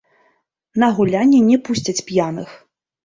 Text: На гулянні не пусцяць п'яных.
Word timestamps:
На 0.83 0.89
гулянні 0.99 1.41
не 1.53 1.57
пусцяць 1.67 2.05
п'яных. 2.09 2.49